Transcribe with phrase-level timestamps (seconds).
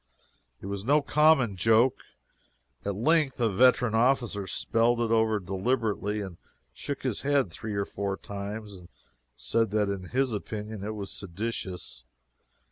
[0.61, 1.99] It was no common joke.
[2.83, 6.37] At length a veteran officer spelled it over deliberately and
[6.73, 8.89] shook his head three or four times and
[9.35, 12.03] said that in his opinion it was seditious.